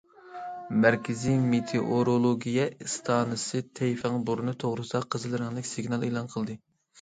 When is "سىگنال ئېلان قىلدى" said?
5.75-6.59